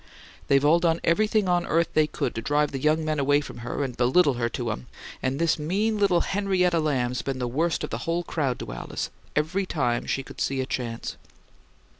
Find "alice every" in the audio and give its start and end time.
8.71-9.67